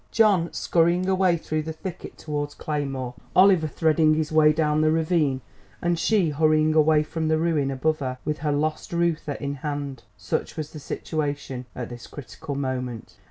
[0.09, 5.41] John skurrying away through the thicket towards Claymore, Oliver threading his way down the ravine,
[5.79, 10.01] and she hurrying away from the ruin above with her lost Reuther in hand!
[10.17, 13.17] Such was the situation at this critical moment.